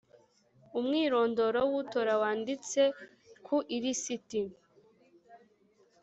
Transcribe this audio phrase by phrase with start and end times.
[0.79, 2.81] umwirondoro w utora wanditse
[3.45, 4.41] ku ilisiti